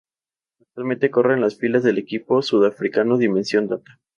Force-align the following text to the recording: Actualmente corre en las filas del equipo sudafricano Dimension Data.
Actualmente 0.59 1.11
corre 1.11 1.35
en 1.35 1.41
las 1.41 1.57
filas 1.59 1.83
del 1.83 1.99
equipo 1.99 2.41
sudafricano 2.41 3.19
Dimension 3.19 3.67
Data. 3.67 3.99